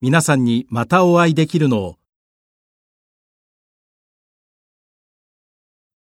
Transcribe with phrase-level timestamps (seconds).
[0.00, 1.96] 皆さんにまたお会いできるのを